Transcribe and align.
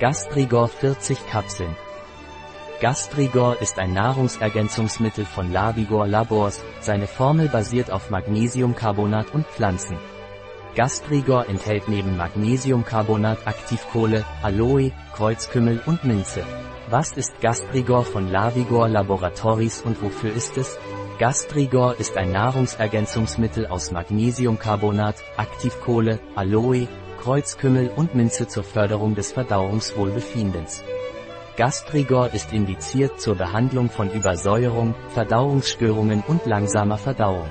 Gastrigor 0.00 0.68
40 0.68 1.26
Kapseln. 1.26 1.76
Gastrigor 2.80 3.60
ist 3.60 3.78
ein 3.78 3.92
Nahrungsergänzungsmittel 3.92 5.26
von 5.26 5.52
Lavigor 5.52 6.06
Labors, 6.06 6.62
seine 6.80 7.06
Formel 7.06 7.48
basiert 7.48 7.90
auf 7.90 8.08
Magnesiumcarbonat 8.08 9.34
und 9.34 9.46
Pflanzen. 9.46 9.98
Gastrigor 10.74 11.50
enthält 11.50 11.86
neben 11.88 12.16
Magnesiumcarbonat 12.16 13.46
Aktivkohle, 13.46 14.24
Aloe, 14.42 14.92
Kreuzkümmel 15.14 15.82
und 15.84 16.02
Minze. 16.02 16.44
Was 16.88 17.12
ist 17.12 17.38
Gastrigor 17.42 18.06
von 18.06 18.30
Lavigor 18.30 18.88
Laboratories 18.88 19.82
und 19.82 20.02
wofür 20.02 20.32
ist 20.32 20.56
es? 20.56 20.78
Gastrigor 21.18 21.96
ist 22.00 22.16
ein 22.16 22.32
Nahrungsergänzungsmittel 22.32 23.66
aus 23.66 23.90
Magnesiumcarbonat, 23.90 25.16
Aktivkohle, 25.36 26.20
Aloe, 26.36 26.88
Kreuzkümmel 27.20 27.90
und 27.94 28.14
Minze 28.14 28.48
zur 28.48 28.64
Förderung 28.64 29.14
des 29.14 29.32
Verdauungswohlbefindens. 29.32 30.82
Gastrigor 31.56 32.32
ist 32.32 32.52
indiziert 32.54 33.20
zur 33.20 33.34
Behandlung 33.34 33.90
von 33.90 34.10
Übersäuerung, 34.10 34.94
Verdauungsstörungen 35.10 36.22
und 36.26 36.46
langsamer 36.46 36.96
Verdauung. 36.96 37.46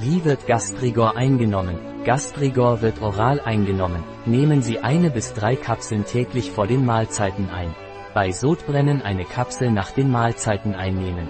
Wie 0.00 0.24
wird 0.24 0.46
Gastrigor 0.46 1.16
eingenommen? 1.16 1.78
Gastrigor 2.04 2.80
wird 2.80 3.02
oral 3.02 3.40
eingenommen. 3.40 4.02
Nehmen 4.24 4.62
Sie 4.62 4.78
eine 4.78 5.10
bis 5.10 5.34
drei 5.34 5.54
Kapseln 5.54 6.06
täglich 6.06 6.50
vor 6.50 6.66
den 6.66 6.86
Mahlzeiten 6.86 7.50
ein. 7.50 7.74
Bei 8.14 8.32
Sodbrennen 8.32 9.02
eine 9.02 9.26
Kapsel 9.26 9.70
nach 9.70 9.90
den 9.90 10.10
Mahlzeiten 10.10 10.74
einnehmen. 10.74 11.28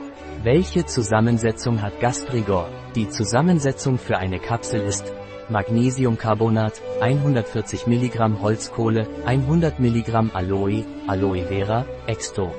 Welche 0.50 0.86
Zusammensetzung 0.86 1.82
hat 1.82 2.00
Gastrigor? 2.00 2.70
Die 2.94 3.10
Zusammensetzung 3.10 3.98
für 3.98 4.16
eine 4.16 4.38
Kapsel 4.38 4.80
ist 4.80 5.12
Magnesiumcarbonat, 5.50 6.80
140 7.02 7.86
mg 7.86 8.40
Holzkohle, 8.40 9.06
100 9.26 9.78
mg 9.78 10.30
Aloe, 10.32 10.86
Aloe 11.06 11.44
Vera, 11.44 11.84
Exto. 12.06 12.54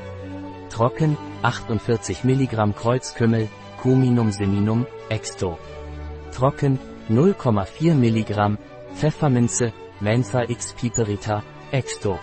Trocken, 0.69 1.17
48 1.41 2.23
mg 2.23 2.75
Kreuzkümmel, 2.75 3.47
Cuminum 3.81 4.31
seminum, 4.31 4.85
Exto. 5.09 5.57
Trocken, 6.31 6.77
0,4 7.09 7.95
mg, 7.95 8.57
Pfefferminze, 8.93 9.73
Mentha 9.99 10.43
x 10.43 10.73
piperita, 10.73 11.41
Exto. 11.71 12.19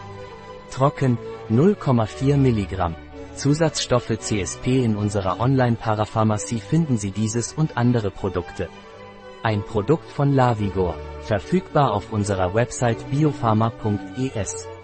Trocken, 0.70 1.18
0,4 1.50 2.36
mg. 2.36 3.05
Zusatzstoffe 3.36 4.18
CSP 4.18 4.82
in 4.82 4.96
unserer 4.96 5.40
Online-Parapharmacie 5.40 6.60
finden 6.60 6.96
Sie 6.96 7.10
dieses 7.10 7.52
und 7.52 7.76
andere 7.76 8.10
Produkte. 8.10 8.68
Ein 9.42 9.62
Produkt 9.62 10.10
von 10.10 10.32
Lavigor, 10.32 10.94
verfügbar 11.20 11.92
auf 11.92 12.12
unserer 12.12 12.54
Website 12.54 13.10
biopharma.es. 13.10 14.75